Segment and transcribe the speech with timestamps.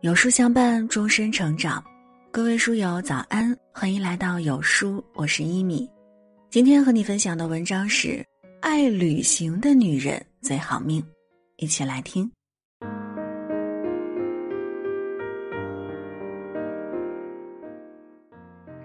[0.00, 1.82] 有书相伴，终身成长。
[2.30, 5.90] 各位书友早安，欢迎来到有书，我是一米。
[6.50, 8.24] 今天和你分享的文章是：
[8.60, 11.04] 爱旅行的女人最好命。
[11.56, 12.30] 一起来听。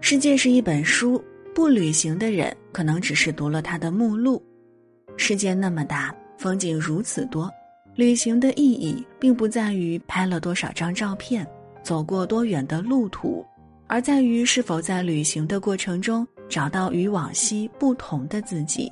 [0.00, 1.20] 世界是一本书，
[1.52, 4.40] 不旅行的人可能只是读了它的目录。
[5.16, 7.50] 世界那么大，风景如此多。
[8.00, 11.46] 旅行的意义并不在于拍了多少张照片，
[11.82, 13.44] 走过多远的路途，
[13.86, 18.90] 而在于是否在旅行的过程中找到与往昔不同的自己。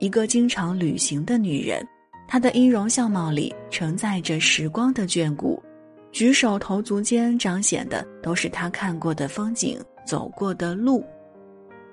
[0.00, 1.86] 一个经常旅行的女人，
[2.26, 5.62] 她的音容相貌里承载着时光的眷顾，
[6.10, 11.04] 举手投足间彰显的都是她看过的风景、走过的路，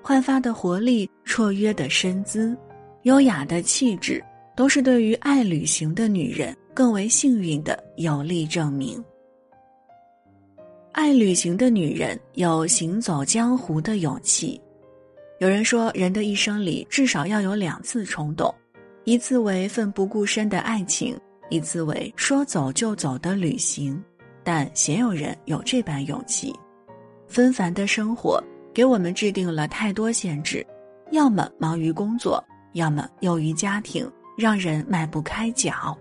[0.02, 2.58] 焕发的活力、绰约的身姿、
[3.02, 4.20] 优雅的气质。
[4.56, 9.02] 都是对于爱旅行的女人更为幸运的有力证明。
[10.92, 14.60] 爱旅行的女人有行走江湖的勇气。
[15.40, 18.54] 有人说，人的一生里至少要有两次冲动，
[19.02, 21.18] 一次为奋不顾身的爱情，
[21.50, 24.00] 一次为说走就走的旅行。
[24.44, 26.54] 但鲜有人有这般勇气。
[27.26, 28.40] 纷繁的生活
[28.72, 30.64] 给我们制定了太多限制，
[31.10, 32.42] 要么忙于工作，
[32.74, 34.08] 要么囿于家庭。
[34.36, 35.96] 让人迈不开脚。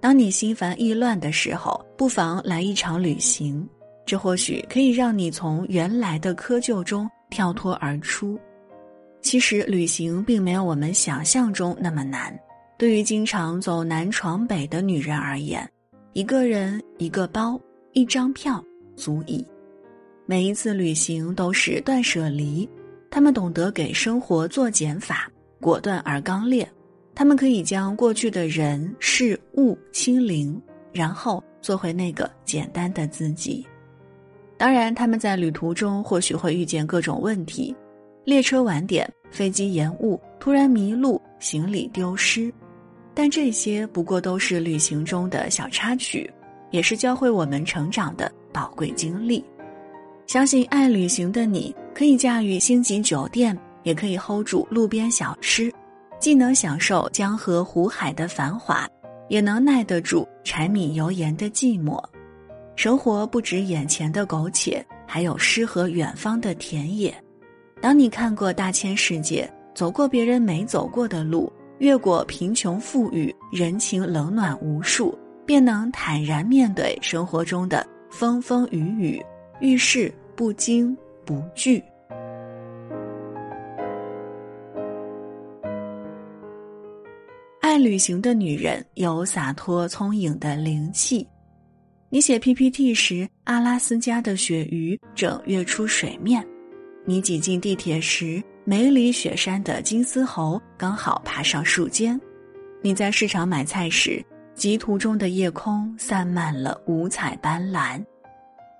[0.00, 3.66] 当你心烦意乱的时候，不妨来一场旅行，
[4.04, 8.38] 这或许可以让你从原来的窠臼中跳脱而出。
[9.20, 12.38] 其实，旅行并没有我们想象中那么难。
[12.78, 15.68] 对于经常走南闯北的女人而言，
[16.12, 17.58] 一个人、一个包、
[17.92, 18.62] 一张票
[18.94, 19.44] 足矣。
[20.26, 22.68] 每一次旅行都是断舍离，
[23.10, 25.28] 他们懂得给生活做减法，
[25.60, 26.68] 果断而刚烈。
[27.16, 30.60] 他们可以将过去的人事物清零，
[30.92, 33.66] 然后做回那个简单的自己。
[34.58, 37.74] 当然，他们在旅途中或许会遇见各种问题：
[38.22, 42.52] 列车晚点、飞机延误、突然迷路、行李丢失。
[43.14, 46.30] 但这些不过都是旅行中的小插曲，
[46.70, 49.42] 也是教会我们成长的宝贵经历。
[50.26, 55.72] 相信爱旅行的你，可以驾驭星级酒店，也可以 hold 住路边小吃。
[56.18, 58.88] 既能享受江河湖海的繁华，
[59.28, 62.02] 也能耐得住柴米油盐的寂寞。
[62.74, 67.14] 生活不止眼前的苟且，还有诗和远方的田野。
[67.80, 79.24] 当你看过大千世界，走过别人没走过的路，越过贫穷富裕、人情冷暖无数，便能坦然面对生活中的风风雨雨，
[79.60, 81.82] 遇事不惊不惧。
[87.76, 91.28] 爱旅行的女人有洒脱聪颖的灵气。
[92.08, 96.40] 你写 PPT 时，阿拉斯加的鳕鱼正跃出水面；
[97.04, 102.18] 你挤进地铁时，梅里雪山的金丝猴刚好爬上树尖；
[102.80, 108.02] 你在市场买菜时，极途中的夜空散漫了五彩斑斓；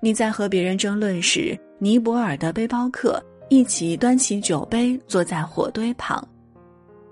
[0.00, 6.26] 你在和别人争论时，尼泊尔的背包客一起端起酒杯，坐在火堆旁。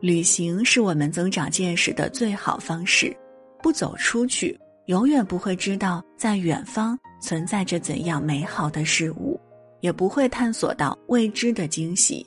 [0.05, 3.17] 旅行是我们增长见识的最好方式，
[3.63, 4.55] 不走出去，
[4.85, 9.41] 永远不会知道在远方存在着怎样美好的事物，
[9.81, 12.23] 也不会探索到未知的惊喜。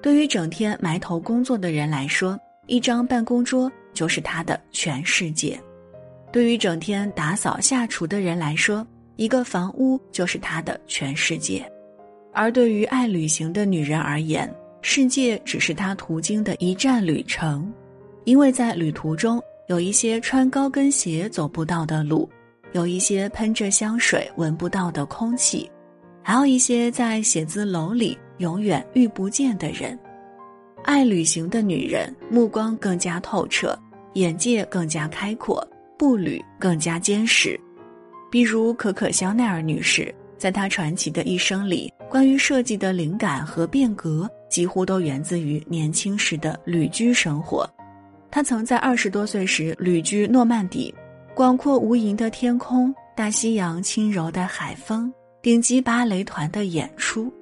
[0.00, 2.38] 对于整天埋头工作的人来说，
[2.68, 5.58] 一张办公桌就是他的全世界；
[6.30, 11.64] 对于整天打扫下厨的人来说，一个房屋就是他的全世界；
[12.32, 14.48] 而对于爱旅行的女人而言，
[14.82, 17.70] 世界只是他途经的一站旅程，
[18.24, 22.28] 因为在旅途中有一些穿高跟鞋走不到的路，
[22.72, 25.70] 有一些喷着香水闻不到的空气，
[26.22, 29.98] 还有一些在写字楼里永远遇不见的人。
[30.82, 33.78] 爱旅行的女人目光更加透彻，
[34.14, 35.62] 眼界更加开阔，
[35.98, 37.58] 步履更加坚实。
[38.30, 44.28] 比如可可香奈儿女士，在她传奇的一生里，关于设计的灵感和变革。
[44.50, 47.66] 几乎都源自于年轻时的旅居生活。
[48.30, 50.94] 他曾在二十多岁时旅居诺曼底，
[51.34, 57.32] 广阔无垠的天空、大西洋轻柔的海风、顶级芭蕾团的演出，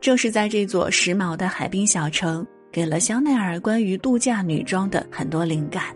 [0.00, 5.94] 正是在这座时髦的海滨小城，给了香奈儿关于度假女装的很多灵感。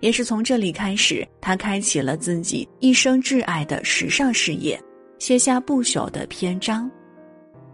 [0.00, 4.80] 也是从这里开始，他开启了自己一生挚爱的时尚事业，
[5.18, 6.88] 写下不朽的篇章。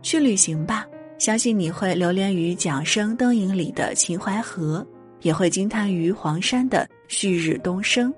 [0.00, 0.86] 去旅行吧。
[1.18, 4.86] 相信你会流连于桨声灯影里的秦淮河，
[5.22, 8.12] 也会惊叹于黄山的旭日东升。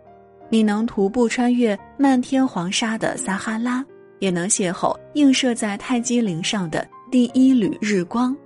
[0.48, 3.84] 你能徒步穿越漫天黄沙的撒哈拉，
[4.20, 8.36] 也能邂逅映射在泰姬陵上的第一缕日光，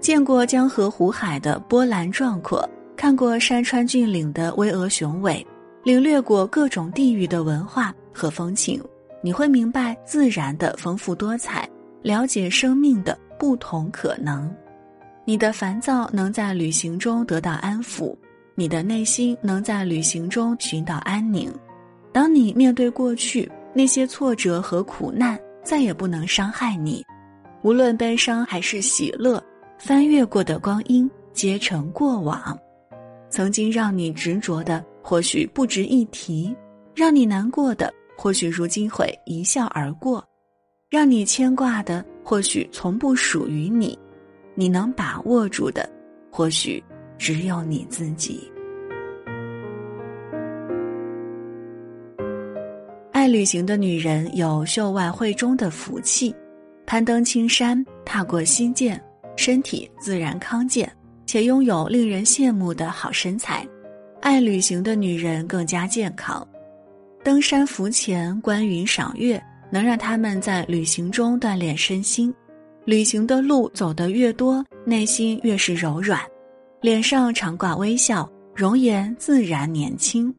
[0.00, 5.46] 见过江河湖海的波澜壮阔，看过山川峻岭的巍峨雄伟，
[5.82, 8.82] 领略过各种地域的文化和风情，
[9.22, 11.68] 你会明白自然的丰富多彩，
[12.02, 14.52] 了解生命的不同可能。
[15.24, 18.14] 你的烦躁能在旅行中得到安抚。
[18.56, 21.52] 你的内心能在旅行中寻到安宁。
[22.12, 27.04] 当你面对过去那些挫折和苦难，再也不能伤害你。
[27.62, 29.42] 无论悲伤还是喜乐，
[29.76, 32.56] 翻越过的光阴皆成过往。
[33.28, 36.54] 曾经让你执着的，或许不值一提；
[36.94, 40.22] 让你难过的，或许如今会一笑而过；
[40.88, 43.96] 让你牵挂的，或许从不属于你。
[44.56, 45.88] 你能把握住的，
[46.30, 46.82] 或许。
[47.16, 48.50] 只有你自己。
[53.12, 56.34] 爱旅行的女人有秀外慧中的福气，
[56.84, 59.00] 攀登青山，踏过溪涧，
[59.36, 60.90] 身体自然康健，
[61.24, 63.66] 且拥有令人羡慕的好身材。
[64.20, 66.46] 爱旅行的女人更加健康，
[67.22, 69.42] 登山、浮潜、观云、赏月，
[69.74, 72.32] 能让他们在旅行中锻炼身心。
[72.84, 76.20] 旅行的路走得越多，内心越是柔软。
[76.80, 80.32] 脸上常挂微笑，容颜自然年轻。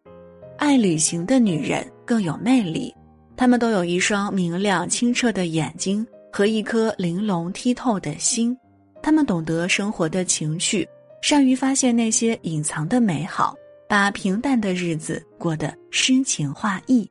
[0.57, 2.95] 爱旅行的女人更有魅力，
[3.35, 8.57] 她们都有一双明亮清澈的眼睛和一颗玲珑剔透的心。
[9.01, 10.87] 她们懂得生活的情趣，
[11.21, 13.53] 善于发现那些隐藏的美好，
[13.89, 17.05] 把平淡的日子过得诗情画意。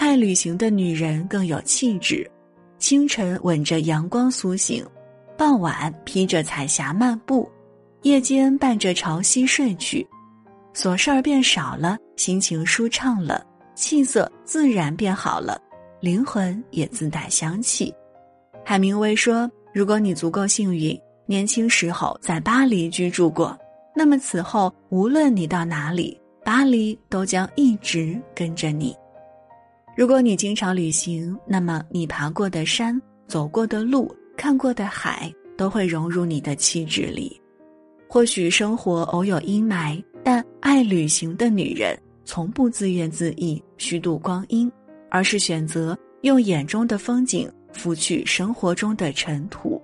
[0.00, 2.28] 爱旅行的女人更有气质，
[2.78, 4.82] 清晨吻着阳光苏醒，
[5.36, 7.46] 傍晚披着彩霞漫步。
[8.00, 10.04] 夜间伴着潮汐睡去，
[10.72, 13.44] 琐事儿变少了，心情舒畅了，
[13.74, 15.60] 气色自然变好了，
[16.00, 17.94] 灵魂也自带香气。
[18.64, 23.54] 海明威说：“如果你足够幸运，年轻时候在巴黎居住过，
[23.94, 28.96] 那么此后无论你到哪里，巴黎都将一直跟着你。
[30.00, 37.38] 如果你经常旅行，那么你爬过的山、走过的路、看过的海，都会融入你的气质里。”
[38.08, 41.94] 或许生活偶有阴霾，但爱旅行的女人
[42.24, 44.72] 从不自怨自艾、虚度光阴，
[45.10, 49.78] 而是选择用眼中的风景拂去生活中的尘土。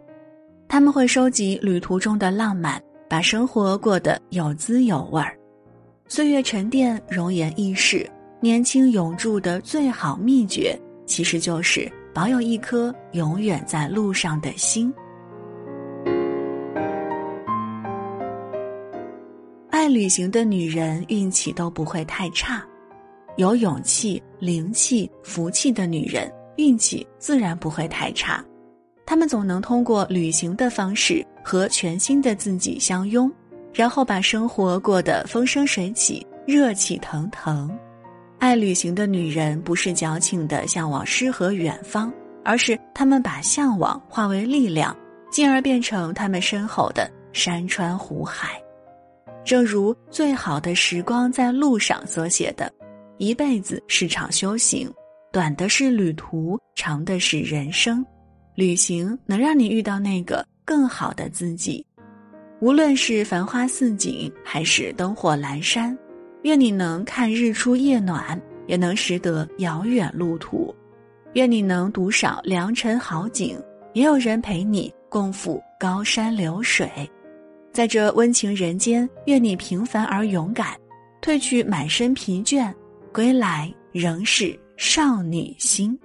[0.67, 5.37] 他们会收集旅途中的浪漫，把生活过得有滋有味儿。
[6.09, 14.93] 岁月沉淀，容颜易逝，年轻永驻的最好秘诀，其实就是保有一颗永远在路上的心。
[19.71, 22.63] 爱旅行的女人运气都不会太差，
[23.37, 28.45] 有勇气、灵气、福气的女人运气自然不会太差。
[29.07, 33.33] 她们总能通过旅行的方式和全新的自己相拥，
[33.73, 37.71] 然后把生活过得风生水起、热气腾腾。
[38.39, 42.13] 爱旅行的女人不是矫情的向往诗和远方，
[42.45, 44.97] 而是她们把向往化为力量，
[45.31, 48.61] 进而变成她们身后的山川湖海。
[49.45, 52.71] 正如《最好的时光在路上》所写的，
[53.17, 54.93] 一辈子是场修行，
[55.33, 58.05] 短的是旅途，长的是人生。
[58.55, 61.85] 旅行能让你遇到那个更好的自己，
[62.61, 65.97] 无论是繁花似锦，还是灯火阑珊。
[66.47, 70.73] 愿你能看日出夜暖，也能识得遥远路途；
[71.33, 73.61] 愿你能独赏良辰好景，
[73.95, 76.89] 也有人陪你共赴高山流水。
[77.73, 80.69] 在这温情人间，愿你平凡而勇敢，
[81.21, 82.73] 褪去满身疲倦，
[83.13, 85.99] 归来仍是少女心。